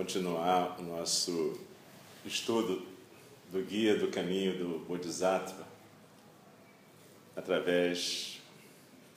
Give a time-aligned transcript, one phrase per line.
[0.00, 1.60] continuar o nosso
[2.24, 2.80] estudo
[3.52, 5.66] do Guia do Caminho do Bodhisattva
[7.36, 8.40] através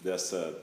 [0.02, 0.62] dessa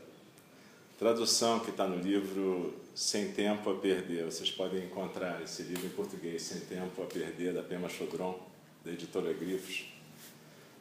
[0.99, 4.27] tradução que está no livro Sem Tempo a Perder.
[4.27, 8.39] Vocês podem encontrar esse livro em português, Sem Tempo a Perder, da Pema Chodron,
[8.85, 9.87] da editora Grifos,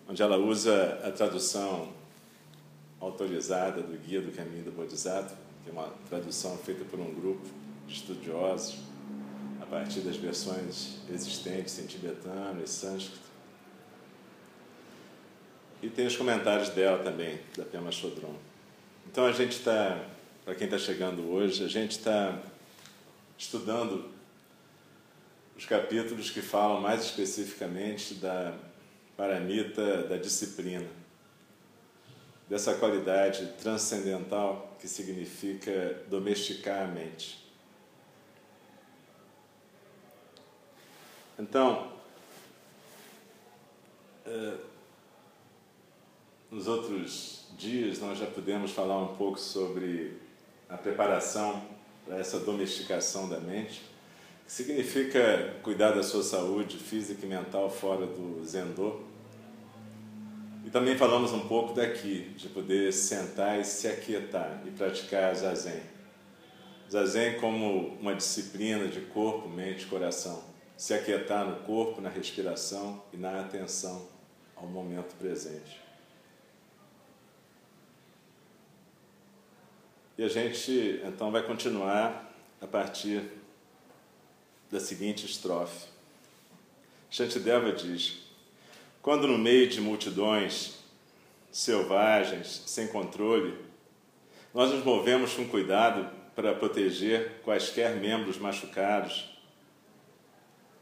[0.09, 1.93] onde ela usa a tradução
[2.99, 7.47] autorizada do Guia do Caminho do Bodhisattva, que é uma tradução feita por um grupo
[7.87, 8.88] de estudiosos
[9.69, 13.29] partir das versões existentes em tibetano e sânscrito.
[15.81, 18.35] E tem os comentários dela também, da Pema Chodron.
[19.07, 20.03] Então a gente está,
[20.43, 22.41] para quem está chegando hoje, a gente está
[23.37, 24.09] estudando
[25.55, 28.57] os capítulos que falam mais especificamente da
[29.15, 30.87] paramita da disciplina,
[32.49, 37.48] dessa qualidade transcendental que significa domesticar a mente.
[41.39, 41.87] Então,
[44.27, 44.57] eh,
[46.51, 50.17] nos outros dias nós já pudemos falar um pouco sobre
[50.67, 51.63] a preparação
[52.05, 53.81] para essa domesticação da mente,
[54.45, 58.99] que significa cuidar da sua saúde física e mental fora do Zendô.
[60.65, 65.81] E também falamos um pouco daqui, de poder sentar e se aquietar e praticar Zazen.
[66.91, 70.58] Zazen como uma disciplina de corpo, mente e coração.
[70.79, 74.07] Se aquietar no corpo, na respiração e na atenção
[74.55, 75.77] ao momento presente.
[80.17, 83.29] E a gente então vai continuar a partir
[84.71, 85.89] da seguinte estrofe.
[87.09, 88.19] Shantideva diz:
[89.01, 90.75] Quando no meio de multidões
[91.51, 93.53] selvagens, sem controle,
[94.53, 99.38] nós nos movemos com cuidado para proteger quaisquer membros machucados.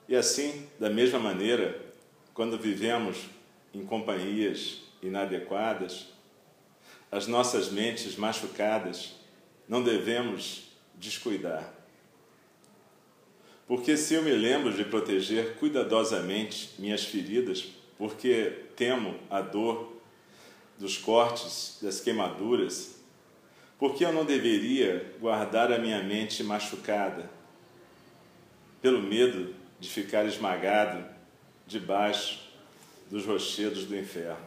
[0.08, 1.80] E assim, da mesma maneira,
[2.34, 3.26] quando vivemos
[3.74, 6.08] em companhias inadequadas,
[7.12, 9.16] as nossas mentes machucadas
[9.68, 11.74] não devemos descuidar.
[13.68, 17.66] Porque se eu me lembro de proteger cuidadosamente minhas feridas,
[17.98, 19.98] porque temo a dor
[20.80, 22.96] dos cortes, das queimaduras,
[23.78, 27.30] porque eu não deveria guardar a minha mente machucada,
[28.82, 31.06] pelo medo de ficar esmagado
[31.66, 32.48] debaixo
[33.10, 34.46] dos rochedos do inferno.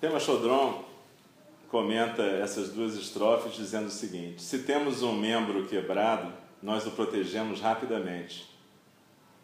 [0.00, 0.84] Tema Chodron
[1.68, 6.32] comenta essas duas estrofes dizendo o seguinte: Se temos um membro quebrado,
[6.62, 8.48] nós o protegemos rapidamente.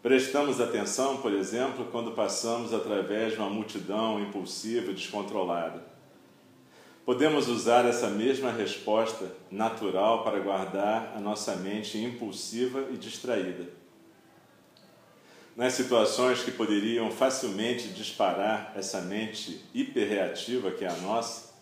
[0.02, 5.82] Prestamos atenção, por exemplo, quando passamos através de uma multidão impulsiva e descontrolada.
[7.06, 13.68] Podemos usar essa mesma resposta natural para guardar a nossa mente impulsiva e distraída.
[15.54, 21.54] Nas situações que poderiam facilmente disparar essa mente hiperreativa que é a nossa,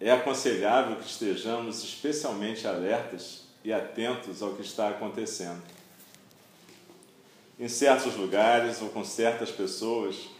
[0.00, 5.62] é aconselhável que estejamos especialmente alertas e atentos ao que está acontecendo.
[7.60, 10.30] Em certos lugares ou com certas pessoas,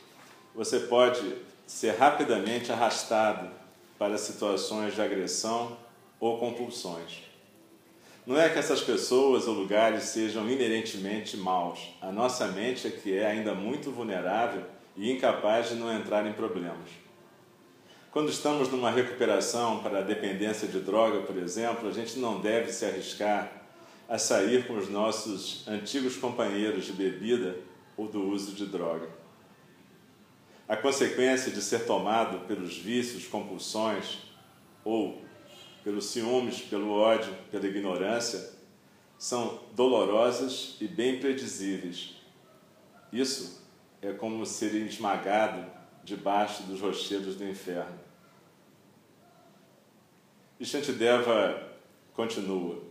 [0.55, 3.51] você pode ser rapidamente arrastado
[3.99, 5.77] para situações de agressão
[6.19, 7.25] ou compulsões.
[8.27, 11.79] Não é que essas pessoas ou lugares sejam inerentemente maus.
[12.01, 14.63] A nossa mente é que é ainda muito vulnerável
[14.97, 16.89] e incapaz de não entrar em problemas.
[18.11, 22.73] Quando estamos numa recuperação para a dependência de droga, por exemplo, a gente não deve
[22.73, 23.53] se arriscar
[24.09, 27.57] a sair com os nossos antigos companheiros de bebida
[27.95, 29.18] ou do uso de droga.
[30.69, 34.19] A consequência de ser tomado pelos vícios, compulsões
[34.85, 35.23] ou
[35.83, 38.53] pelos ciúmes, pelo ódio, pela ignorância,
[39.17, 42.17] são dolorosas e bem predizíveis.
[43.11, 43.67] Isso
[44.03, 45.65] é como ser esmagado
[46.05, 47.99] debaixo dos rochedos do inferno.
[50.61, 51.67] E Shantideva
[52.13, 52.83] continua: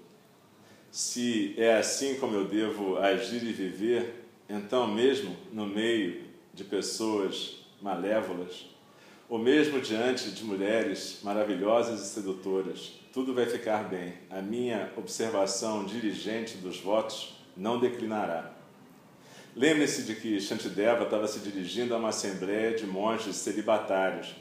[0.89, 7.56] Se é assim como eu devo agir e viver, então, mesmo no meio de pessoas
[7.81, 8.67] malévolas,
[9.29, 14.13] ou mesmo diante de mulheres maravilhosas e sedutoras, tudo vai ficar bem.
[14.29, 18.53] A minha observação dirigente dos votos não declinará.
[19.55, 24.35] Lembre-se de que Shantideva estava se dirigindo a uma assembleia de monges celibatários,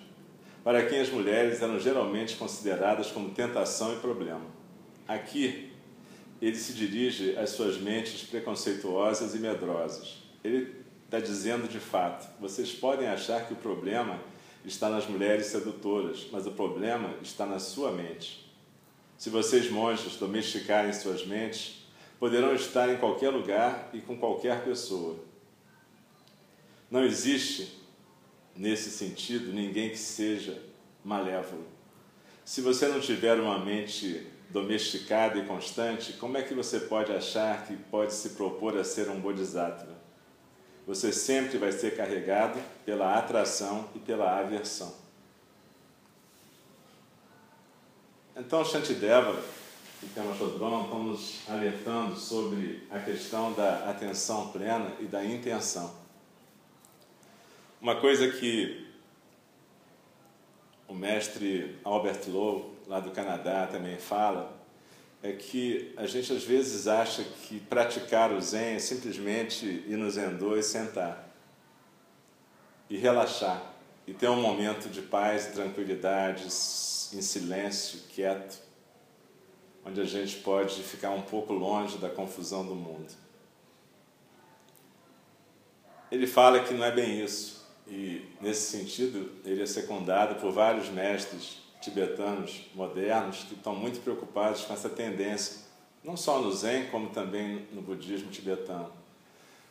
[0.62, 4.44] para quem as mulheres eram geralmente consideradas como tentação e problema.
[5.08, 5.72] Aqui,
[6.42, 10.22] ele se dirige às suas mentes preconceituosas e medrosas.
[10.44, 14.20] Ele está dizendo de fato: vocês podem achar que o problema
[14.64, 18.44] está nas mulheres sedutoras, mas o problema está na sua mente.
[19.16, 21.86] Se vocês, monges, domesticarem suas mentes,
[22.18, 25.16] poderão estar em qualquer lugar e com qualquer pessoa.
[26.90, 27.80] Não existe,
[28.54, 30.62] nesse sentido, ninguém que seja
[31.04, 31.64] malévolo.
[32.44, 37.66] Se você não tiver uma mente domesticada e constante, como é que você pode achar
[37.66, 39.95] que pode se propor a ser um bodhisattva?
[40.86, 44.94] Você sempre vai ser carregado pela atração e pela aversão.
[48.36, 49.42] Então, Shantideva
[50.02, 55.92] e Pema Chodron estão nos alertando sobre a questão da atenção plena e da intenção.
[57.80, 58.86] Uma coisa que
[60.86, 64.55] o mestre Albert Lowe, lá do Canadá, também fala,
[65.26, 70.08] é que a gente às vezes acha que praticar o Zen é simplesmente ir no
[70.08, 71.28] Zendô e sentar
[72.88, 73.74] e relaxar
[74.06, 78.62] e ter um momento de paz e tranquilidade, em silêncio, quieto,
[79.84, 83.12] onde a gente pode ficar um pouco longe da confusão do mundo.
[86.08, 90.88] Ele fala que não é bem isso, e nesse sentido ele é secundado por vários
[90.88, 95.58] mestres tibetanos modernos que estão muito preocupados com essa tendência,
[96.02, 98.92] não só no Zen, como também no budismo tibetano,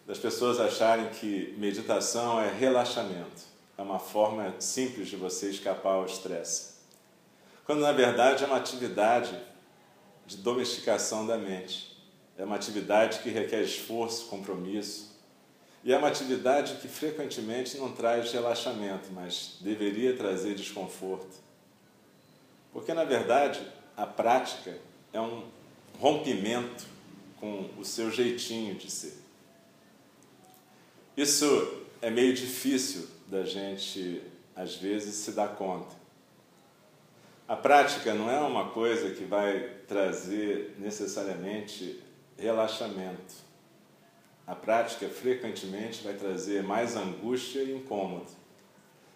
[0.07, 3.43] das pessoas acharem que meditação é relaxamento,
[3.77, 6.75] é uma forma simples de você escapar ao estresse.
[7.65, 9.37] Quando na verdade é uma atividade
[10.25, 11.95] de domesticação da mente.
[12.37, 15.15] É uma atividade que requer esforço, compromisso.
[15.83, 21.45] E é uma atividade que frequentemente não traz relaxamento, mas deveria trazer desconforto.
[22.75, 24.77] Porque, na verdade, a prática
[25.13, 25.45] é um
[25.97, 26.85] rompimento
[27.39, 29.13] com o seu jeitinho de ser.
[31.15, 34.21] Isso é meio difícil da gente,
[34.53, 35.95] às vezes, se dar conta.
[37.47, 42.03] A prática não é uma coisa que vai trazer necessariamente
[42.37, 43.35] relaxamento.
[44.45, 48.31] A prática frequentemente vai trazer mais angústia e incômodo.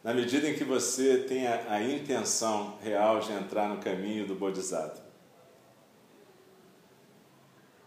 [0.04, 4.34] Na medida em que você tem a, a intenção real de entrar no caminho do
[4.34, 5.04] Bodhisattva.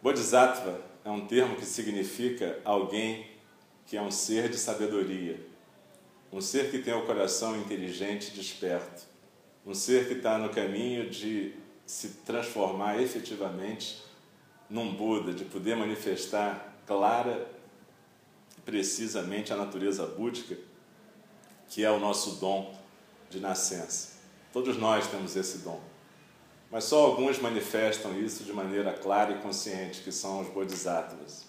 [0.03, 3.31] Bodhisattva é um termo que significa alguém
[3.87, 5.41] que é um ser de sabedoria,
[6.31, 9.05] um ser que tem o coração inteligente e desperto,
[9.65, 11.55] um ser que está no caminho de
[11.87, 14.03] se transformar efetivamente
[14.69, 17.47] num Buda, de poder manifestar clara
[18.57, 20.57] e precisamente a natureza búdica
[21.73, 22.75] que é o nosso dom
[23.31, 24.19] de nascença.
[24.53, 25.81] Todos nós temos esse dom.
[26.71, 31.47] Mas só alguns manifestam isso de maneira clara e consciente, que são os bodhisattvas.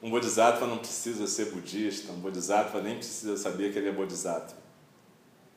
[0.00, 4.56] Um bodhisattva não precisa ser budista, um bodhisattva nem precisa saber que ele é bodhisattva.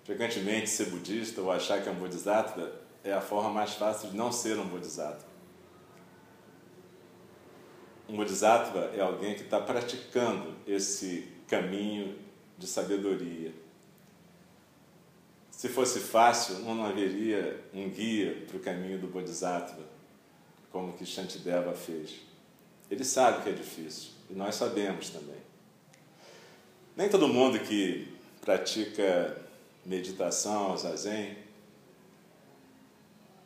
[0.03, 2.71] Frequentemente, ser budista ou achar que é um bodhisattva
[3.03, 5.27] é a forma mais fácil de não ser um bodhisattva.
[8.07, 12.28] Um bodhisattva é alguém que está praticando esse caminho
[12.59, 13.51] de sabedoria.
[15.49, 19.83] Se fosse fácil, não haveria um guia para o caminho do Bodhisattva,
[20.71, 22.21] como que Shantideva fez.
[22.91, 25.39] Ele sabe que é difícil, e nós sabemos também.
[26.95, 29.41] Nem todo mundo que pratica
[29.85, 31.37] meditação, zazen,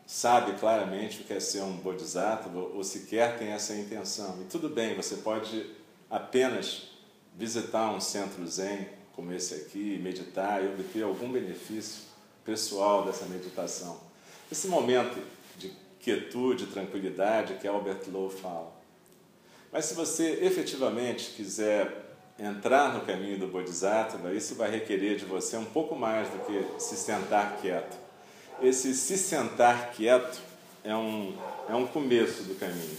[0.05, 4.41] sabe claramente o que é ser um bodhisattva ou sequer tem essa intenção.
[4.41, 5.71] E tudo bem, você pode
[6.09, 6.89] apenas
[7.35, 12.03] visitar um centro zen como esse aqui, meditar e obter algum benefício
[12.43, 13.99] pessoal dessa meditação.
[14.51, 15.17] Esse momento
[15.57, 18.73] de quietude, tranquilidade que Albert Lowe fala.
[19.71, 22.03] Mas se você efetivamente quiser
[22.37, 26.81] entrar no caminho do Bodhisattva, isso vai requerer de você um pouco mais do que
[26.81, 27.97] se sentar quieto.
[28.61, 30.41] Esse se sentar quieto
[30.83, 31.35] é um,
[31.69, 32.97] é um começo do caminho.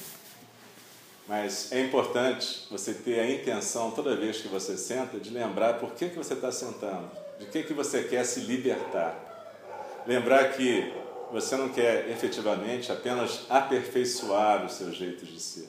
[1.26, 5.92] Mas é importante você ter a intenção, toda vez que você senta, de lembrar por
[5.92, 10.02] que, que você está sentando, de que, que você quer se libertar.
[10.06, 10.92] Lembrar que
[11.32, 15.68] você não quer efetivamente apenas aperfeiçoar o seu jeito de ser,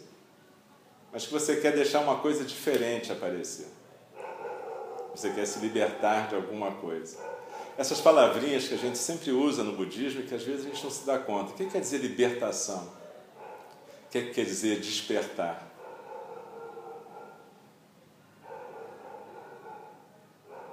[1.12, 3.68] mas que você quer deixar uma coisa diferente aparecer.
[5.16, 7.18] Você quer se libertar de alguma coisa.
[7.78, 10.84] essas palavrinhas que a gente sempre usa no budismo e que às vezes a gente
[10.84, 11.52] não se dá conta.
[11.52, 13.05] O que quer dizer libertação?
[14.15, 15.62] O que quer dizer despertar?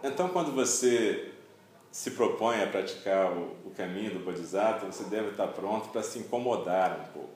[0.00, 1.32] Então, quando você
[1.90, 6.20] se propõe a praticar o, o caminho do Bodhisattva, você deve estar pronto para se
[6.20, 7.34] incomodar um pouco.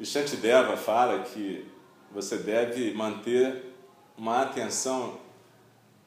[0.00, 1.64] E Shantideva fala que
[2.10, 3.72] você deve manter
[4.16, 5.20] uma atenção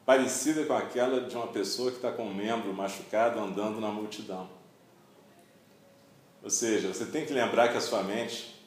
[0.05, 4.50] parecida com aquela de uma pessoa que está com um membro machucado andando na multidão.
[6.43, 8.60] Ou seja, você tem que lembrar que a sua mente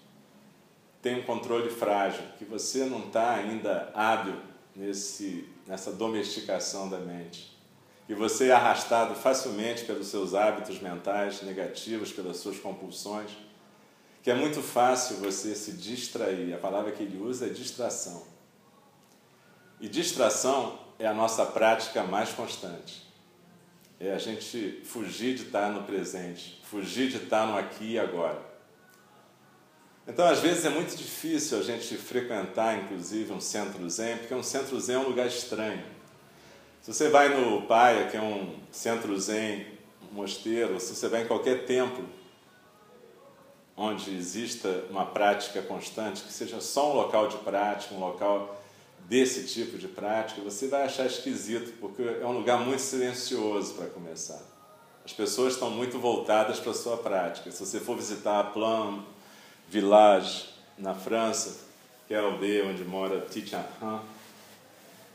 [1.05, 4.41] tem um controle frágil, que você não está ainda hábil
[4.75, 7.55] nesse, nessa domesticação da mente.
[8.07, 13.31] Que você é arrastado facilmente pelos seus hábitos mentais negativos, pelas suas compulsões.
[14.23, 16.55] Que é muito fácil você se distrair.
[16.55, 18.23] A palavra que ele usa é distração.
[19.79, 23.07] E distração é a nossa prática mais constante.
[24.01, 28.54] É a gente fugir de estar no presente, fugir de estar no aqui e agora.
[30.07, 34.43] Então, às vezes, é muito difícil a gente frequentar, inclusive, um centro zen, porque um
[34.43, 35.83] centro zen é um lugar estranho.
[36.83, 39.67] Se você vai no Paia, que é um centro zen,
[40.03, 42.05] um mosteiro, ou se você vai em qualquer templo
[43.77, 48.63] onde exista uma prática constante, que seja só um local de prática, um local
[49.09, 53.87] desse tipo de prática, você vai achar esquisito, porque é um lugar muito silencioso para
[53.87, 54.41] começar.
[55.05, 57.51] As pessoas estão muito voltadas para a sua prática.
[57.51, 59.03] Se você for visitar a Plan
[59.75, 61.65] Village, na França,
[62.07, 64.01] que é a aldeia onde mora Titian Han,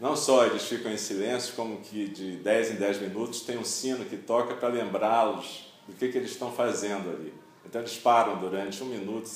[0.02, 3.64] não só eles ficam em silêncio, como que de 10 em 10 minutos tem um
[3.64, 7.34] sino que toca para lembrá-los do que, que eles estão fazendo ali.
[7.66, 9.30] Então eles param durante um minuto,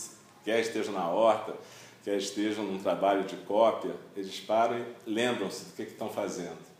[0.43, 1.53] quer estejam na horta,
[2.03, 6.73] quer estejam num trabalho de cópia, eles param e lembram-se do que, que estão fazendo.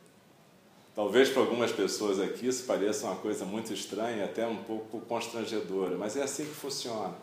[0.93, 5.97] Talvez para algumas pessoas aqui isso pareça uma coisa muito estranha, até um pouco constrangedora,
[5.97, 7.15] mas é assim que funciona.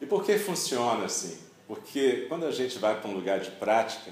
[0.00, 1.38] E por que funciona assim?
[1.66, 4.10] Porque quando a gente vai para um lugar de prática,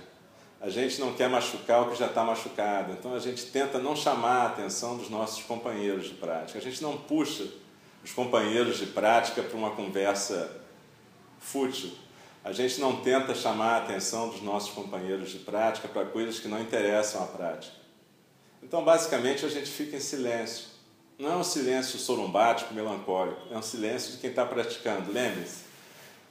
[0.61, 3.95] a gente não quer machucar o que já está machucado, então a gente tenta não
[3.95, 7.47] chamar a atenção dos nossos companheiros de prática, a gente não puxa
[8.05, 10.51] os companheiros de prática para uma conversa
[11.39, 11.91] fútil,
[12.45, 16.49] a gente não tenta chamar a atenção dos nossos companheiros de prática para coisas que
[16.49, 17.77] não interessam à prática.
[18.63, 20.67] Então, basicamente, a gente fica em silêncio.
[21.19, 25.13] Não é um silêncio sorumbático, melancólico, é um silêncio de quem está praticando.
[25.13, 25.68] Lembre-se,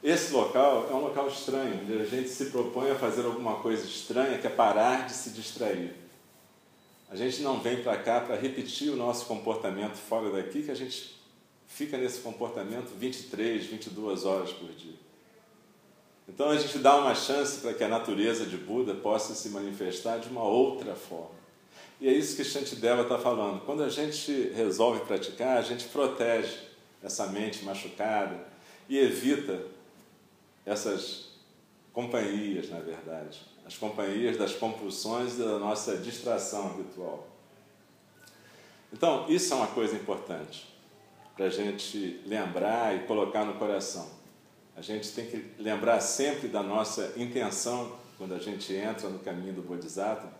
[0.04, 3.86] esse local é um local estranho, onde a gente se propõe a fazer alguma coisa
[3.86, 5.94] estranha, que é parar de se distrair.
[7.10, 10.75] A gente não vem para cá para repetir o nosso comportamento fora daqui, que a
[10.75, 11.16] gente
[11.66, 14.96] fica nesse comportamento 23, 22 horas por dia.
[16.27, 20.20] Então a gente dá uma chance para que a natureza de Buda possa se manifestar
[20.20, 21.38] de uma outra forma.
[22.00, 23.62] E é isso que Shantideva está falando.
[23.66, 26.56] Quando a gente resolve praticar, a gente protege
[27.01, 28.46] essa mente machucada
[28.89, 29.62] e evita
[30.67, 31.29] essas
[31.93, 37.25] companhias, na verdade, as companhias das compulsões e da nossa distração habitual.
[38.91, 40.67] Então, isso é uma coisa importante
[41.36, 44.09] para a gente lembrar e colocar no coração.
[44.75, 49.53] A gente tem que lembrar sempre da nossa intenção quando a gente entra no caminho
[49.53, 50.31] do Bodhisattva.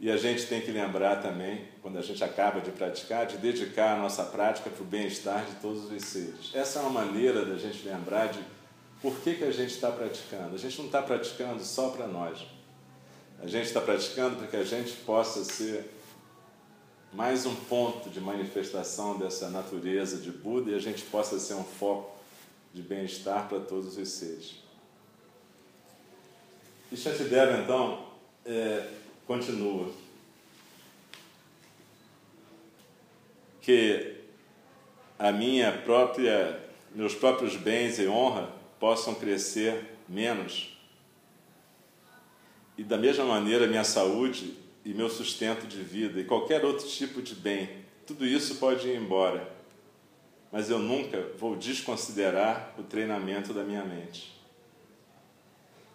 [0.00, 3.96] E a gente tem que lembrar também, quando a gente acaba de praticar, de dedicar
[3.96, 6.50] a nossa prática para o bem-estar de todos os seres.
[6.52, 8.40] Essa é uma maneira da gente lembrar de
[9.04, 10.54] por que, que a gente está praticando.
[10.54, 12.46] A gente não está praticando só para nós.
[13.38, 15.90] A gente está praticando para que a gente possa ser
[17.12, 21.62] mais um ponto de manifestação dessa natureza de Buda e a gente possa ser um
[21.62, 22.16] foco
[22.72, 24.54] de bem-estar para todos os seres.
[26.90, 28.06] E Shantideva, então,
[28.46, 28.88] é,
[29.26, 29.92] continua.
[33.60, 34.16] Que
[35.18, 36.58] a minha própria,
[36.94, 40.76] meus próprios bens e honra possam crescer menos.
[42.76, 47.22] E da mesma maneira, minha saúde e meu sustento de vida e qualquer outro tipo
[47.22, 47.70] de bem,
[48.06, 49.54] tudo isso pode ir embora
[50.52, 54.40] mas eu nunca vou desconsiderar o treinamento da minha mente.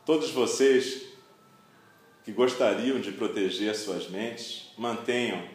[0.05, 1.03] Todos vocês
[2.25, 5.47] que gostariam de proteger suas mentes, mantenham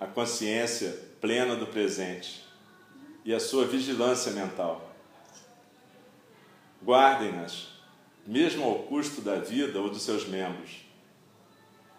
[0.00, 2.42] a consciência plena do presente
[3.24, 4.91] e a sua vigilância mental.
[6.84, 7.68] Guardem-nas,
[8.26, 10.84] mesmo ao custo da vida ou dos seus membros.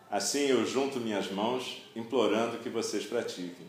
[0.10, 3.68] Assim eu junto minhas mãos, implorando que vocês pratiquem.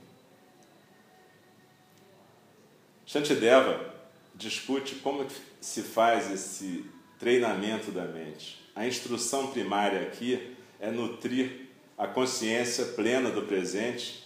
[3.07, 3.95] Shantideva
[4.35, 5.27] discute como
[5.61, 6.85] se faz esse
[7.19, 8.61] treinamento da mente.
[8.75, 14.25] A instrução primária aqui é nutrir a consciência plena do presente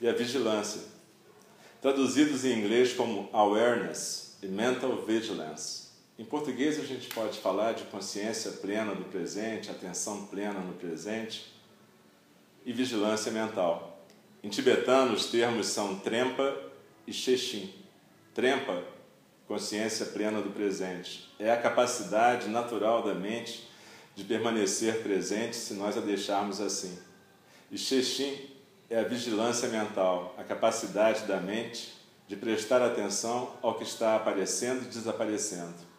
[0.00, 0.82] e a vigilância,
[1.80, 5.85] traduzidos em inglês como awareness e mental vigilance.
[6.18, 11.52] Em português, a gente pode falar de consciência plena do presente, atenção plena no presente
[12.64, 14.02] e vigilância mental.
[14.42, 16.56] Em tibetano, os termos são trempa
[17.06, 17.70] e sheshin.
[18.34, 18.82] Trempa,
[19.46, 23.68] consciência plena do presente, é a capacidade natural da mente
[24.14, 26.98] de permanecer presente se nós a deixarmos assim.
[27.70, 28.50] E sheshin
[28.88, 31.92] é a vigilância mental, a capacidade da mente
[32.26, 35.95] de prestar atenção ao que está aparecendo e desaparecendo.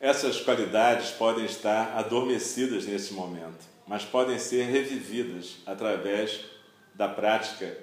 [0.00, 6.44] Essas qualidades podem estar adormecidas nesse momento, mas podem ser revividas através
[6.94, 7.76] da prática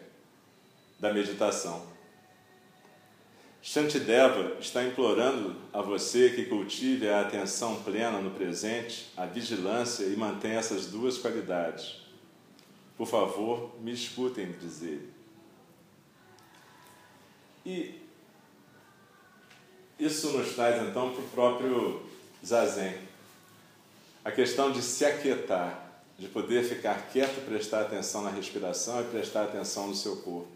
[0.98, 1.94] da meditação.
[3.62, 10.16] Shantideva está implorando a você que cultive a atenção plena no presente, a vigilância e
[10.16, 12.00] mantenha essas duas qualidades.
[12.96, 15.12] Por favor, me escutem dizer.
[17.66, 18.05] E
[20.00, 22.02] isso nos traz então para o próprio
[22.46, 22.96] zazen.
[24.24, 29.44] A questão de se aquietar, de poder ficar quieto, prestar atenção na respiração e prestar
[29.44, 30.48] atenção no seu corpo.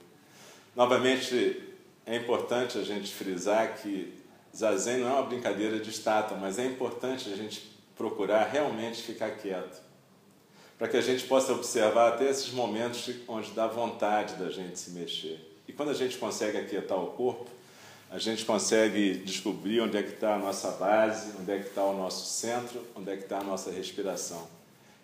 [0.76, 1.64] Novamente,
[2.06, 4.14] é importante a gente frisar que
[4.56, 9.32] zazen não é uma brincadeira de estátua, mas é importante a gente procurar realmente ficar
[9.32, 9.82] quieto,
[10.78, 14.92] para que a gente possa observar até esses momentos onde dá vontade da gente se
[14.92, 15.40] mexer.
[15.68, 17.50] E quando a gente consegue aquietar o corpo,
[18.12, 21.84] a gente consegue descobrir onde é que está a nossa base, onde é que está
[21.84, 24.48] o nosso centro, onde é que está a nossa respiração.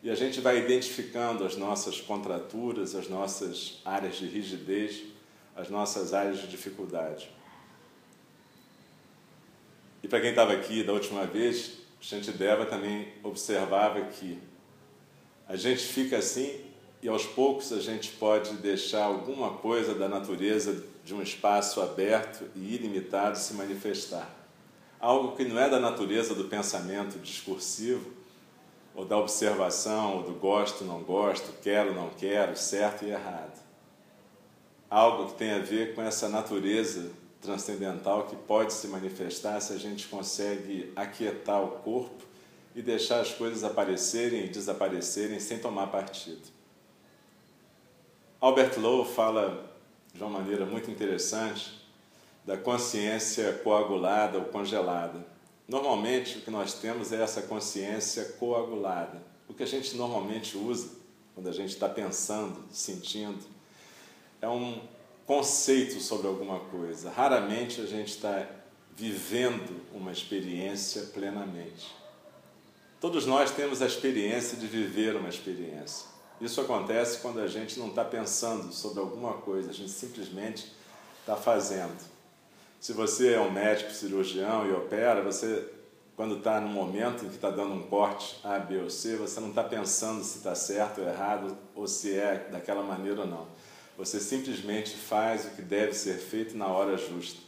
[0.02, 5.04] E a gente vai identificando as nossas contraturas, as nossas áreas de rigidez,
[5.56, 7.30] as nossas áreas de dificuldade.
[10.02, 14.40] E para quem estava aqui da última vez, Shantideva também observava que
[15.48, 16.60] a gente fica assim
[17.02, 22.50] e aos poucos a gente pode deixar alguma coisa da natureza de um espaço aberto
[22.56, 24.28] e ilimitado se manifestar.
[25.00, 28.12] Algo que não é da natureza do pensamento discursivo,
[28.96, 33.64] ou da observação, ou do gosto, não gosto, quero, não quero, certo e errado.
[34.90, 39.78] Algo que tem a ver com essa natureza transcendental que pode se manifestar se a
[39.78, 42.24] gente consegue aquietar o corpo
[42.74, 46.42] e deixar as coisas aparecerem e desaparecerem sem tomar partido.
[48.42, 49.75] Albert Lowe fala
[50.16, 51.86] de uma maneira muito interessante
[52.46, 55.26] da consciência coagulada ou congelada.
[55.68, 59.22] Normalmente o que nós temos é essa consciência coagulada.
[59.48, 60.90] O que a gente normalmente usa
[61.34, 63.44] quando a gente está pensando, sentindo,
[64.42, 64.82] é um
[65.26, 67.10] conceito sobre alguma coisa.
[67.10, 68.48] Raramente a gente está
[68.96, 71.94] vivendo uma experiência plenamente.
[73.02, 76.15] Todos nós temos a experiência de viver uma experiência.
[76.42, 80.72] Isso acontece quando a gente não está pensando sobre alguma coisa, a gente simplesmente
[81.22, 81.96] está fazendo.
[82.80, 85.66] Se você é um médico cirurgião e opera, você,
[86.16, 89.40] quando está no momento em que está dando um corte A, B ou C, você
[89.40, 93.48] não está pensando se está certo ou errado, ou se é daquela maneira ou não.
[93.98, 97.40] Você simplesmente faz o que deve ser feito na hora justa.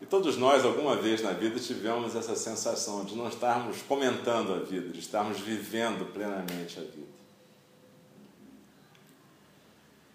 [0.00, 4.58] E todos nós, alguma vez na vida, tivemos essa sensação de não estarmos comentando a
[4.58, 7.13] vida, de estarmos vivendo plenamente a vida.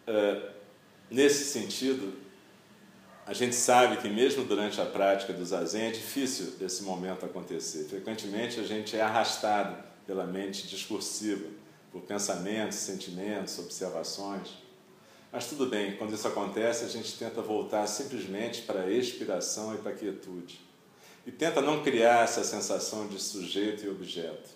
[0.09, 0.41] Eh,
[1.11, 2.11] nesse sentido,
[3.27, 7.83] a gente sabe que mesmo durante a prática do zazen é difícil esse momento acontecer.
[7.83, 11.47] Frequentemente a gente é arrastado pela mente discursiva,
[11.91, 14.49] por pensamentos, sentimentos, observações.
[15.31, 19.77] Mas tudo bem, quando isso acontece, a gente tenta voltar simplesmente para a expiração e
[19.77, 20.59] para a quietude.
[21.23, 24.49] E tenta não criar essa sensação de sujeito e objeto.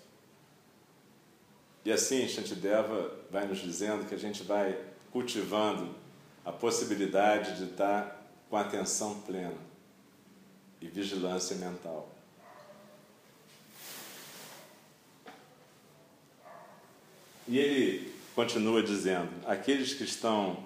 [1.84, 4.76] E assim, Shantideva vai nos dizendo que a gente vai
[5.14, 5.94] cultivando
[6.44, 9.54] a possibilidade de estar com atenção plena
[10.80, 12.10] e vigilância mental.
[17.46, 20.64] E ele continua dizendo: aqueles que estão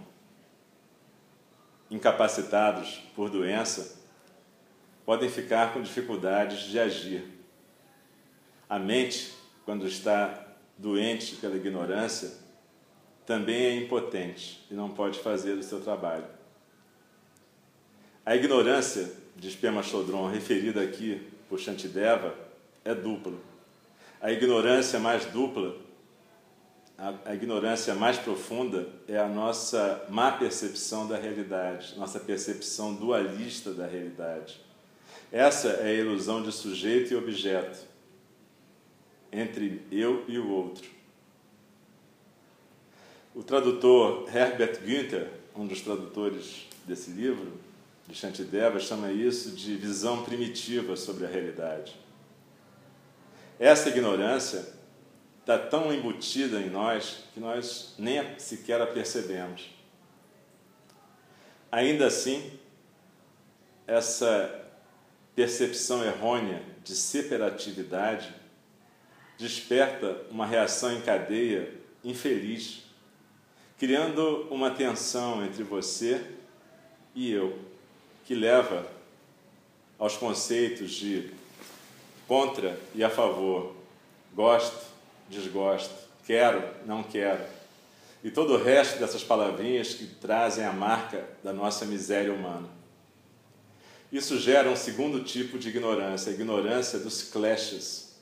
[1.91, 3.99] incapacitados por doença
[5.05, 7.23] podem ficar com dificuldades de agir.
[8.67, 9.35] A mente,
[9.67, 10.47] quando está
[10.79, 12.48] doente pela ignorância,
[13.29, 16.25] também é impotente e não pode fazer o seu trabalho.
[18.25, 22.35] A ignorância, diz Pema Chodron, referida aqui por Shantideva,
[22.83, 23.35] é dupla.
[24.19, 25.77] A ignorância mais dupla,
[26.97, 33.75] a, a ignorância mais profunda é a nossa má percepção da realidade, nossa percepção dualista
[33.75, 34.59] da realidade.
[35.31, 37.79] Essa é a ilusão de sujeito e objeto,
[39.31, 40.98] entre eu e o outro.
[43.39, 47.53] O tradutor Herbert Günther, um dos tradutores desse livro,
[48.05, 51.95] de Shantideva, chama isso de visão primitiva sobre a realidade.
[53.57, 54.75] Essa ignorância
[55.39, 59.71] está tão embutida em nós que nós nem sequer a percebemos.
[61.71, 62.59] Ainda assim,
[63.87, 64.69] essa
[65.37, 68.35] percepção errônea de separatividade
[69.39, 71.73] desperta uma reação em cadeia
[72.03, 72.88] infeliz,
[73.79, 76.25] criando uma tensão entre você
[77.15, 77.59] e eu,
[78.27, 78.87] que leva
[79.99, 81.31] aos conceitos de
[82.27, 83.75] contra e a favor,
[84.35, 84.87] gosto,
[85.29, 85.95] desgosto,
[86.27, 87.43] quero, não quero,
[88.23, 92.69] e todo o resto dessas palavrinhas que trazem a marca da nossa miséria humana.
[94.11, 98.17] Isso gera um segundo tipo de ignorância, a ignorância dos clashes.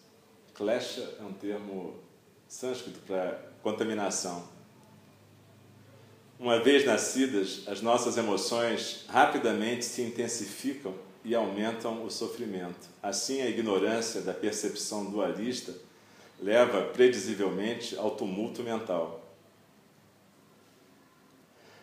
[0.55, 1.95] Clash é um termo
[2.49, 4.56] sânscrito para contaminação.
[6.39, 10.95] Uma vez nascidas, as nossas emoções rapidamente se intensificam
[11.25, 12.89] e aumentam o sofrimento.
[13.03, 15.75] Assim, a ignorância da percepção dualista
[16.39, 19.25] leva predizivelmente ao tumulto mental.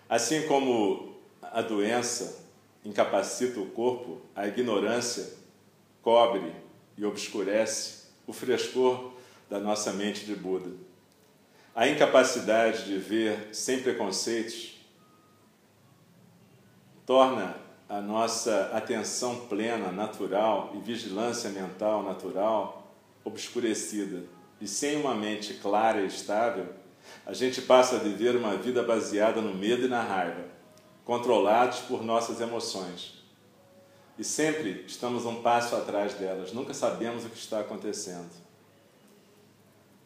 [0.08, 2.44] Assim como a doença
[2.86, 5.34] incapacita o corpo, a ignorância
[6.04, 6.54] cobre
[6.96, 9.14] e obscurece o frescor
[9.50, 10.70] da nossa mente de Buda.
[11.76, 14.80] A incapacidade de ver sem preconceitos
[17.04, 17.56] torna
[17.90, 24.24] a nossa atenção plena, natural e vigilância mental natural obscurecida.
[24.62, 26.68] E sem uma mente clara e estável,
[27.26, 30.46] a gente passa a viver uma vida baseada no medo e na raiva,
[31.04, 33.24] controlados por nossas emoções.
[34.18, 38.43] E sempre estamos um passo atrás delas, nunca sabemos o que está acontecendo.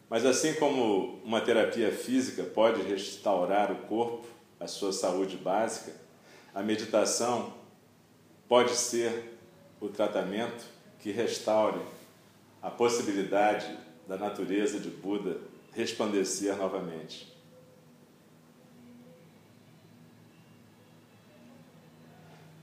[0.09, 4.25] Mas assim como uma terapia física pode restaurar o corpo,
[4.59, 5.93] a sua saúde básica,
[6.55, 7.53] a meditação
[8.47, 9.37] pode ser
[9.79, 10.65] o tratamento
[10.99, 11.79] que restaure
[12.61, 15.37] a possibilidade da natureza de Buda
[15.73, 17.31] resplandecer novamente.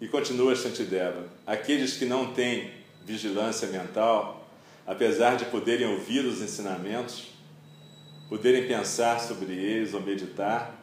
[0.01, 2.73] E continua Shantideva: aqueles que não têm
[3.05, 4.49] vigilância mental,
[4.87, 7.34] apesar de poderem ouvir os ensinamentos,
[8.29, 10.75] poderem pensar sobre eles ou meditar,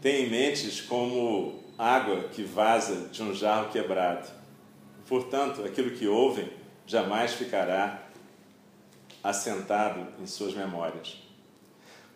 [0.00, 4.28] têm mentes como água que vaza de um jarro quebrado.
[5.06, 6.48] Portanto, aquilo que ouvem
[6.86, 8.02] jamais ficará
[9.22, 11.22] assentado em suas memórias.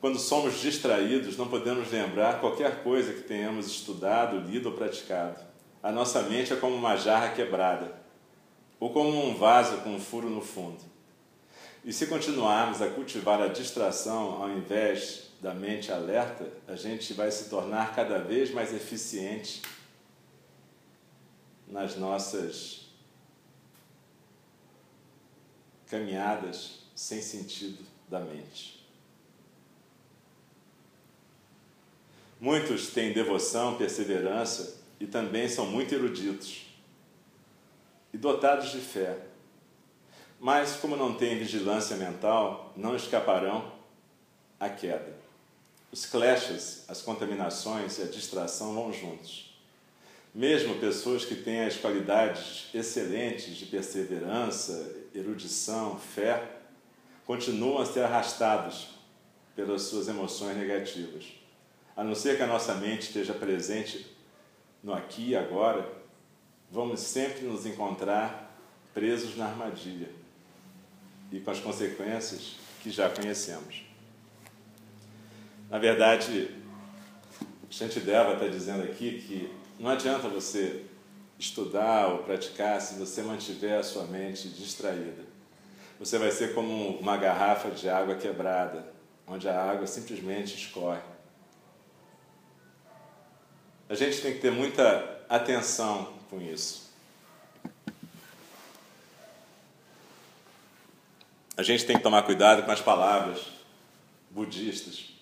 [0.00, 5.40] Quando somos distraídos, não podemos lembrar qualquer coisa que tenhamos estudado, lido ou praticado.
[5.82, 7.90] A nossa mente é como uma jarra quebrada,
[8.78, 10.93] ou como um vaso com um furo no fundo.
[11.84, 17.30] E se continuarmos a cultivar a distração ao invés da mente alerta, a gente vai
[17.30, 19.60] se tornar cada vez mais eficiente
[21.68, 22.86] nas nossas
[25.86, 28.82] caminhadas sem sentido da mente.
[32.40, 36.66] Muitos têm devoção, perseverança e também são muito eruditos
[38.12, 39.33] e dotados de fé.
[40.44, 43.72] Mas, como não têm vigilância mental, não escaparão
[44.60, 45.16] à queda.
[45.90, 49.58] Os clashes, as contaminações e a distração vão juntos.
[50.34, 56.46] Mesmo pessoas que têm as qualidades excelentes de perseverança, erudição, fé,
[57.24, 58.88] continuam a ser arrastados
[59.56, 61.24] pelas suas emoções negativas.
[61.96, 64.14] A não ser que a nossa mente esteja presente
[64.82, 65.90] no aqui e agora,
[66.70, 68.54] vamos sempre nos encontrar
[68.92, 70.22] presos na armadilha
[71.30, 73.82] e com as consequências que já conhecemos.
[75.70, 76.50] Na verdade,
[77.70, 80.84] Shantideva está dizendo aqui que não adianta você
[81.38, 85.24] estudar ou praticar se você mantiver a sua mente distraída.
[85.98, 88.92] Você vai ser como uma garrafa de água quebrada,
[89.26, 91.02] onde a água simplesmente escorre.
[93.88, 96.83] A gente tem que ter muita atenção com isso.
[101.56, 103.46] A gente tem que tomar cuidado com as palavras
[104.30, 105.14] budistas.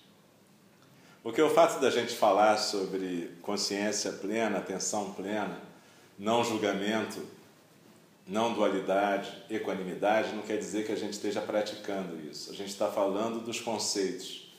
[1.21, 5.57] Porque o fato da gente falar sobre consciência plena, atenção plena,
[6.17, 7.25] não julgamento,
[8.27, 12.51] não dualidade, equanimidade, não quer dizer que a gente esteja praticando isso.
[12.51, 14.51] A gente está falando dos conceitos.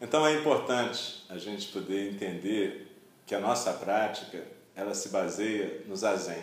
[0.00, 2.96] Então é importante a gente poder entender
[3.26, 4.42] que a nossa prática
[4.74, 6.42] ela se baseia no zazen.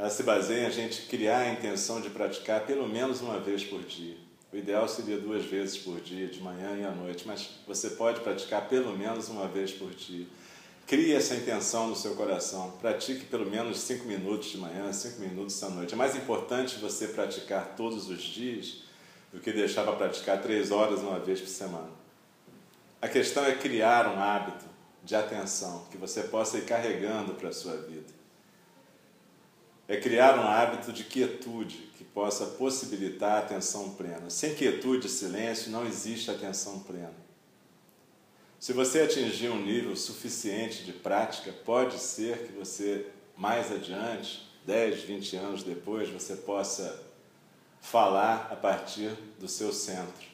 [0.00, 3.62] Ela se baseia em a gente criar a intenção de praticar pelo menos uma vez
[3.62, 4.16] por dia.
[4.50, 8.20] O ideal seria duas vezes por dia, de manhã e à noite, mas você pode
[8.20, 10.26] praticar pelo menos uma vez por dia.
[10.86, 12.70] Crie essa intenção no seu coração.
[12.80, 15.92] Pratique pelo menos cinco minutos de manhã, cinco minutos à noite.
[15.92, 18.84] É mais importante você praticar todos os dias
[19.30, 21.90] do que deixar para praticar três horas uma vez por semana.
[23.02, 24.64] A questão é criar um hábito
[25.04, 28.19] de atenção que você possa ir carregando para a sua vida.
[29.90, 34.30] É criar um hábito de quietude que possa possibilitar a atenção plena.
[34.30, 37.12] Sem quietude e silêncio não existe atenção plena.
[38.60, 45.02] Se você atingir um nível suficiente de prática, pode ser que você, mais adiante, 10,
[45.02, 47.02] 20 anos depois, você possa
[47.80, 50.24] falar a partir do seu centro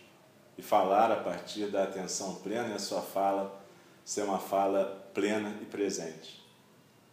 [0.59, 3.59] e falar a partir da atenção plena e a sua fala
[4.05, 6.45] ser uma fala plena e presente.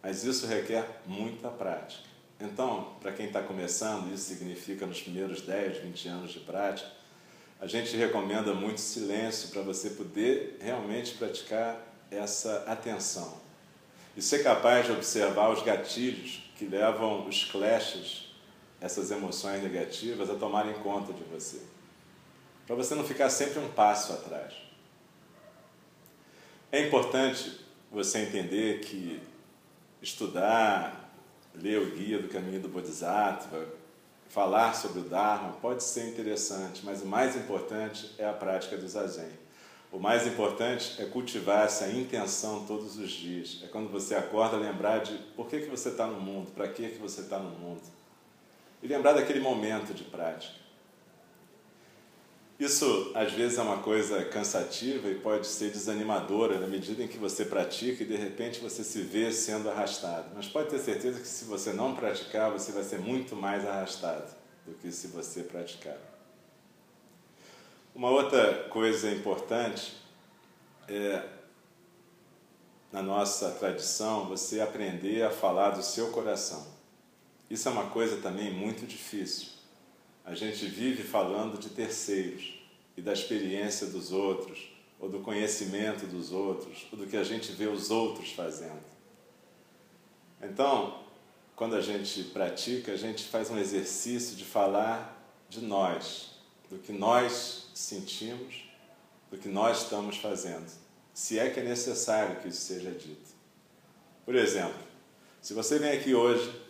[0.02, 2.12] Mas isso requer muita prática.
[2.40, 6.90] Então, para quem está começando, isso significa nos primeiros 10, 20 anos de prática,
[7.60, 13.40] a gente recomenda muito silêncio para você poder realmente praticar essa atenção
[14.16, 18.32] e ser capaz de observar os gatilhos que levam os clashes,
[18.80, 21.60] essas emoções negativas, a tomarem conta de você.
[22.66, 24.54] Para você não ficar sempre um passo atrás.
[26.70, 29.20] É importante você entender que
[30.02, 31.03] estudar,
[31.54, 33.66] ler o guia do caminho do Bodhisattva,
[34.28, 38.88] falar sobre o Dharma pode ser interessante, mas o mais importante é a prática do
[38.88, 39.44] Zazen.
[39.92, 43.60] O mais importante é cultivar essa intenção todos os dias.
[43.62, 46.88] É quando você acorda lembrar de por que, que você está no mundo, para que,
[46.88, 47.82] que você está no mundo.
[48.82, 50.63] E lembrar daquele momento de prática.
[52.58, 57.18] Isso às vezes é uma coisa cansativa e pode ser desanimadora na medida em que
[57.18, 60.28] você pratica e de repente você se vê sendo arrastado.
[60.34, 64.32] Mas pode ter certeza que se você não praticar, você vai ser muito mais arrastado
[64.64, 65.96] do que se você praticar.
[67.92, 69.96] Uma outra coisa importante
[70.86, 71.24] é,
[72.92, 76.64] na nossa tradição, você aprender a falar do seu coração.
[77.50, 79.53] Isso é uma coisa também muito difícil
[80.24, 82.58] a gente vive falando de terceiros
[82.96, 87.52] e da experiência dos outros, ou do conhecimento dos outros, ou do que a gente
[87.52, 88.82] vê os outros fazendo.
[90.40, 91.02] Então,
[91.54, 96.30] quando a gente pratica, a gente faz um exercício de falar de nós,
[96.70, 98.64] do que nós sentimos,
[99.30, 100.70] do que nós estamos fazendo,
[101.12, 103.34] se é que é necessário que isso seja dito.
[104.24, 104.82] Por exemplo,
[105.42, 106.62] se você vem aqui hoje,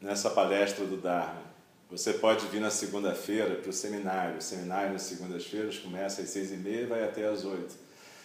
[0.00, 1.51] nessa palestra do Dharma,
[1.92, 4.38] você pode vir na segunda-feira para o seminário.
[4.38, 7.74] O seminário nas segundas-feiras começa às seis e meia e vai até às oito.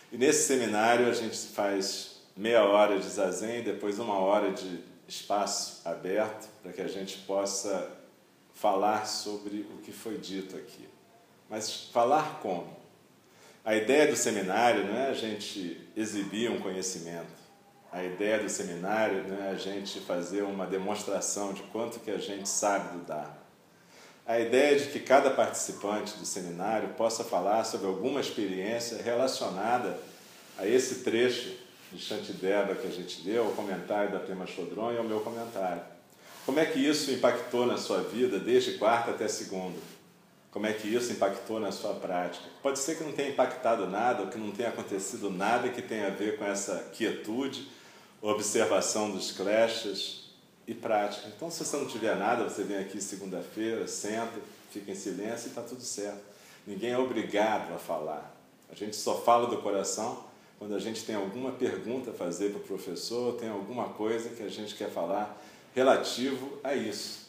[0.09, 5.81] E nesse seminário a gente faz meia hora de zazen, depois uma hora de espaço
[5.83, 7.91] aberto para que a gente possa
[8.53, 10.87] falar sobre o que foi dito aqui.
[11.49, 12.73] Mas falar como?
[13.65, 17.35] A ideia do seminário não é a gente exibir um conhecimento.
[17.91, 22.17] A ideia do seminário não é a gente fazer uma demonstração de quanto que a
[22.17, 23.46] gente sabe do Dharma
[24.27, 29.97] a ideia de que cada participante do seminário possa falar sobre alguma experiência relacionada
[30.57, 31.55] a esse trecho
[31.93, 35.81] de Shantideva que a gente deu, ao comentário da Prima Chodron e ao meu comentário.
[36.45, 39.79] Como é que isso impactou na sua vida desde quarta até segunda?
[40.51, 42.45] Como é que isso impactou na sua prática?
[42.61, 46.07] Pode ser que não tenha impactado nada, ou que não tenha acontecido nada que tenha
[46.07, 47.69] a ver com essa quietude,
[48.21, 50.26] observação dos clashes,
[50.67, 51.27] e prática.
[51.35, 55.49] Então, se você não tiver nada, você vem aqui segunda-feira, senta, fica em silêncio e
[55.49, 56.21] está tudo certo.
[56.67, 58.35] Ninguém é obrigado a falar.
[58.69, 60.25] A gente só fala do coração
[60.59, 64.43] quando a gente tem alguma pergunta a fazer para o professor, tem alguma coisa que
[64.43, 65.39] a gente quer falar
[65.73, 67.27] relativo a isso.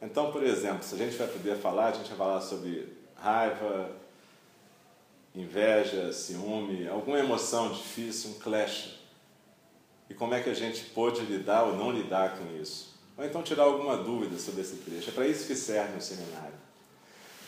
[0.00, 3.90] Então, por exemplo, se a gente vai poder falar, a gente vai falar sobre raiva,
[5.34, 8.97] inveja, ciúme, alguma emoção difícil, um clash
[10.08, 12.96] e como é que a gente pode lidar ou não lidar com isso.
[13.16, 15.10] Ou então tirar alguma dúvida sobre esse trecho.
[15.10, 16.54] É para isso que serve o seminário.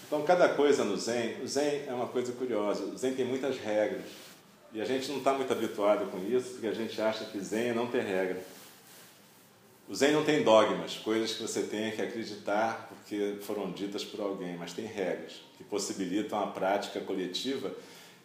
[0.07, 2.83] Então, cada coisa no Zen, o Zen é uma coisa curiosa.
[2.83, 4.03] O Zen tem muitas regras.
[4.73, 7.75] E a gente não está muito habituado com isso, porque a gente acha que Zen
[7.75, 8.43] não tem regra.
[9.89, 14.21] O Zen não tem dogmas, coisas que você tem que acreditar porque foram ditas por
[14.21, 17.75] alguém, mas tem regras que possibilitam a prática coletiva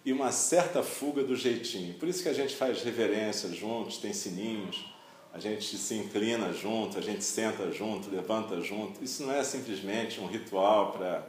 [0.06, 1.96] e uma certa fuga do jeitinho.
[1.96, 4.86] Por isso que a gente faz reverência juntos, tem sininhos,
[5.34, 9.04] a gente se inclina junto, a gente senta junto, levanta junto.
[9.04, 11.28] Isso não é simplesmente um ritual para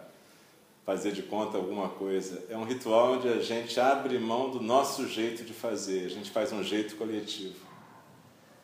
[0.85, 2.45] fazer de conta alguma coisa.
[2.51, 6.31] É um ritual onde a gente abre mão do nosso jeito de fazer, a gente
[6.31, 7.67] faz um jeito coletivo.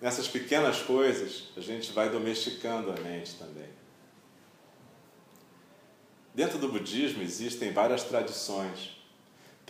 [0.01, 3.70] Nessas pequenas coisas, a gente vai domesticando a mente também.
[6.35, 9.01] dentro do budismo existem várias tradições.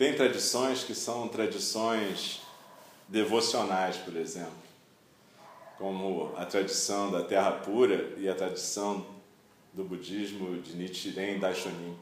[0.03, 2.41] Tem tradições que são tradições
[3.07, 4.51] devocionais, por exemplo,
[5.77, 9.05] como a tradição da terra pura e a tradição
[9.71, 11.97] do budismo de Nichiren Daishonin.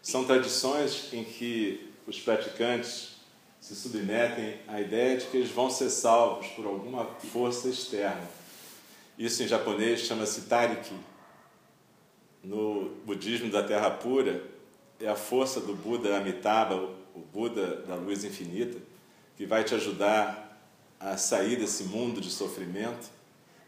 [0.00, 3.16] São tradições em que os praticantes
[3.60, 8.26] se submetem à ideia de que eles vão ser salvos por alguma força externa.
[9.18, 10.96] Isso em japonês chama-se Tariki.
[12.42, 14.42] No budismo da terra pura,
[15.00, 16.76] é a força do Buda Amitabha,
[17.14, 18.78] o Buda da luz infinita,
[19.36, 20.46] que vai te ajudar
[20.98, 23.08] a sair desse mundo de sofrimento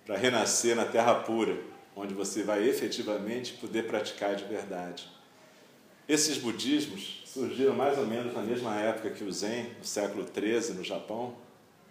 [0.04, 1.58] para renascer na terra pura,
[1.96, 5.08] onde você vai efetivamente poder praticar de verdade.
[6.06, 10.74] Esses budismos surgiram mais ou menos na mesma época que o Zen, no século XIII,
[10.74, 11.34] no Japão,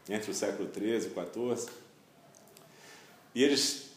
[0.07, 1.71] entre o século XIII e XIV.
[3.33, 3.91] E eles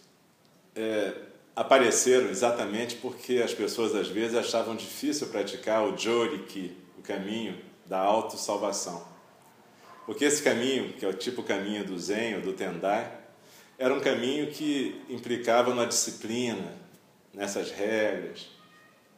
[0.74, 1.14] é,
[1.54, 7.98] apareceram exatamente porque as pessoas às vezes achavam difícil praticar o Joriki, o caminho da
[7.98, 9.06] autossalvação.
[10.06, 13.10] Porque esse caminho, que é o tipo caminho do Zen ou do Tendai,
[13.78, 16.76] era um caminho que implicava na disciplina,
[17.32, 18.48] nessas regras,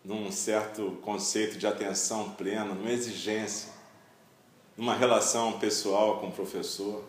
[0.04, 3.70] num certo conceito de atenção plena, numa exigência,
[4.76, 7.04] numa relação pessoal com o professor.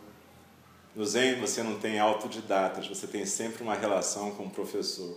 [0.98, 5.16] No Zen você não tem autodidatas, você tem sempre uma relação com o professor.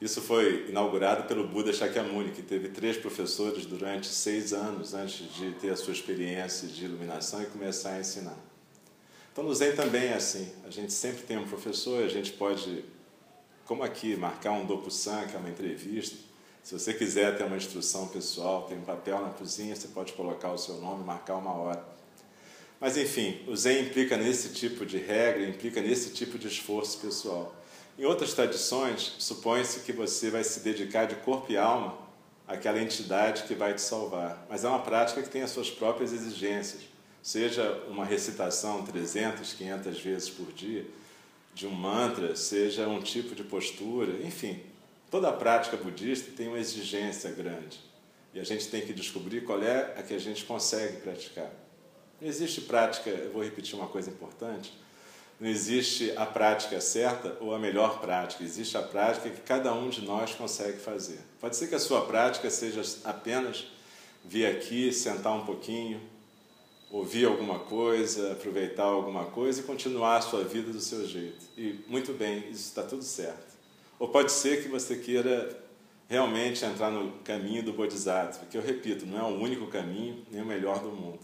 [0.00, 5.52] Isso foi inaugurado pelo Buda Shakyamuni, que teve três professores durante seis anos antes de
[5.56, 8.38] ter a sua experiência de iluminação e começar a ensinar.
[9.30, 10.50] Então, no Zen também é assim.
[10.64, 12.82] A gente sempre tem um professor, a gente pode,
[13.66, 16.16] como aqui, marcar um Dokusan, que é uma entrevista.
[16.62, 20.50] Se você quiser ter uma instrução pessoal, tem um papel na cozinha, você pode colocar
[20.50, 21.99] o seu nome, marcar uma hora.
[22.80, 27.54] Mas, enfim, o Zen implica nesse tipo de regra, implica nesse tipo de esforço pessoal.
[27.98, 31.98] Em outras tradições, supõe-se que você vai se dedicar de corpo e alma
[32.48, 34.46] àquela entidade que vai te salvar.
[34.48, 36.84] Mas é uma prática que tem as suas próprias exigências.
[37.22, 40.86] Seja uma recitação 300, 500 vezes por dia
[41.52, 44.58] de um mantra, seja um tipo de postura, enfim.
[45.10, 47.78] Toda a prática budista tem uma exigência grande.
[48.32, 51.50] E a gente tem que descobrir qual é a que a gente consegue praticar.
[52.20, 54.72] Não existe prática, eu vou repetir uma coisa importante,
[55.40, 59.88] não existe a prática certa ou a melhor prática, existe a prática que cada um
[59.88, 61.18] de nós consegue fazer.
[61.40, 63.66] Pode ser que a sua prática seja apenas
[64.22, 65.98] vir aqui, sentar um pouquinho,
[66.90, 71.46] ouvir alguma coisa, aproveitar alguma coisa e continuar a sua vida do seu jeito.
[71.56, 73.56] E muito bem, isso está tudo certo.
[73.98, 75.58] Ou pode ser que você queira
[76.06, 80.42] realmente entrar no caminho do Bodhisattva, que eu repito, não é o único caminho nem
[80.42, 81.20] o melhor do mundo.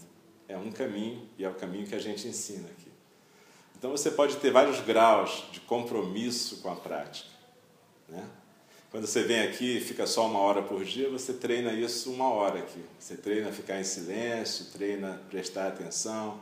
[0.47, 2.91] É um caminho e é o caminho que a gente ensina aqui.
[3.77, 7.29] Então você pode ter vários graus de compromisso com a prática.
[8.09, 8.25] Né?
[8.89, 12.29] Quando você vem aqui e fica só uma hora por dia, você treina isso uma
[12.29, 12.83] hora aqui.
[12.97, 16.39] Você treina ficar em silêncio, treina prestar atenção,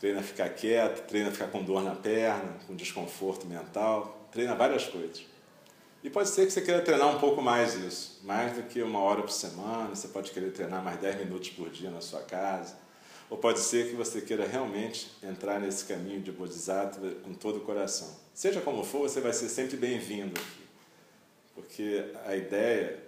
[0.00, 5.24] treina ficar quieto, treina ficar com dor na perna, com desconforto mental, treina várias coisas.
[6.02, 8.98] E pode ser que você queira treinar um pouco mais isso, mais do que uma
[9.00, 12.76] hora por semana, você pode querer treinar mais 10 minutos por dia na sua casa.
[13.30, 17.60] Ou pode ser que você queira realmente entrar nesse caminho de Bodhisattva com todo o
[17.62, 18.14] coração.
[18.34, 20.64] Seja como for, você vai ser sempre bem-vindo aqui.
[21.54, 23.02] Porque a ideia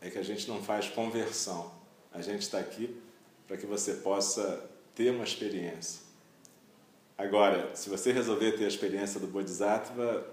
[0.00, 1.72] é que a gente não faz conversão.
[2.12, 3.00] A gente está aqui
[3.46, 6.00] para que você possa ter uma experiência.
[7.16, 10.26] Agora, se você resolver ter a experiência do Bodhisattva,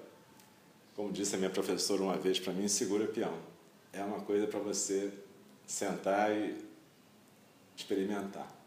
[0.96, 3.38] como disse a minha professora uma vez para mim, segura peão.
[3.94, 5.12] É uma coisa para você
[5.65, 6.58] sentar e
[7.76, 8.59] experimentar.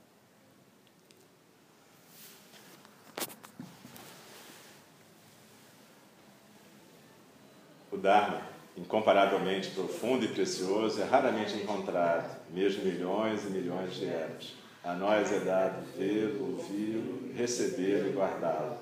[8.03, 8.43] Dharma,
[8.77, 14.55] incomparavelmente profundo e precioso, é raramente encontrado, mesmo milhões e milhões de eras.
[14.83, 18.77] A nós é dado vê-lo, ouvi-lo, recebê-lo e guardá-lo.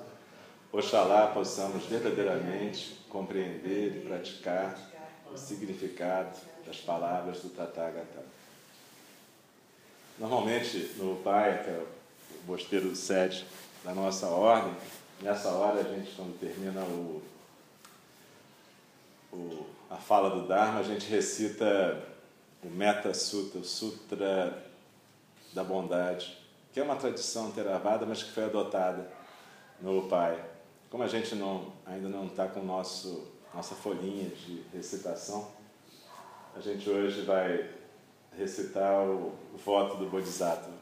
[0.73, 4.79] Oxalá possamos verdadeiramente compreender e praticar
[5.31, 8.25] o significado das palavras do Tathagata.
[10.19, 11.83] Normalmente, no Pai, que é
[12.45, 13.45] o mosteiro do sede
[13.85, 14.75] da nossa ordem,
[15.21, 17.21] nessa hora a gente, quando termina o
[19.33, 22.03] o, a fala do Dharma, a gente recita
[22.63, 24.63] o Metta Sutra, o Sutra
[25.53, 26.39] da Bondade,
[26.73, 29.11] que é uma tradição teravada, mas que foi adotada
[29.81, 30.43] no Pai.
[30.91, 35.49] Como a gente não, ainda não está com nosso, nossa folhinha de recitação,
[36.55, 37.71] a gente hoje vai
[38.37, 40.81] recitar o, o voto do Bodhisattva.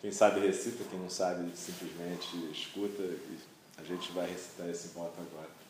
[0.00, 3.38] Quem sabe recita, quem não sabe simplesmente escuta e
[3.78, 5.61] a gente vai recitar esse voto agora.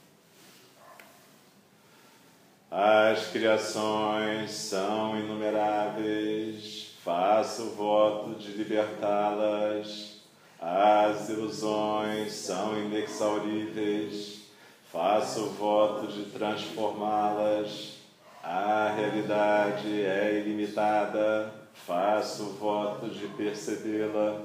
[2.75, 10.23] As criações são inumeráveis, faço voto de libertá-las.
[10.59, 14.45] As ilusões são inexauríveis,
[14.91, 17.99] faço voto de transformá-las.
[18.43, 24.41] A realidade é ilimitada, faço voto de percebê-la.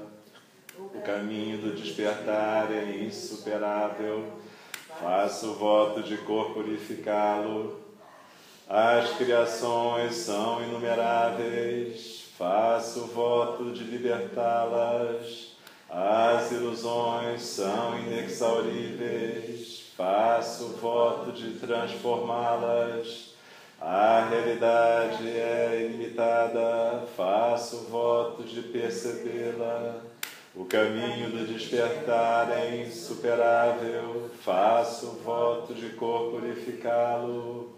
[0.76, 4.22] O caminho do despertar é insuperável,
[5.00, 7.87] faço voto de corporificá-lo.
[8.70, 15.56] As criações são inumeráveis, faço voto de libertá-las.
[15.88, 23.32] As ilusões são inexauríveis, faço voto de transformá-las.
[23.80, 30.02] A realidade é ilimitada, faço voto de percebê-la.
[30.54, 37.77] O caminho do despertar é insuperável, faço voto de corporificá-lo.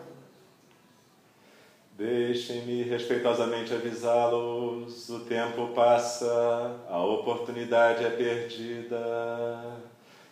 [2.01, 9.77] Deixem-me respeitosamente avisá-los: o tempo passa, a oportunidade é perdida.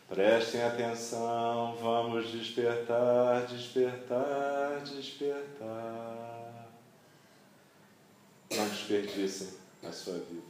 [0.10, 6.70] Prestem atenção, vamos despertar, despertar, despertar.
[8.52, 9.50] Não desperdicem
[9.88, 10.49] a sua vida.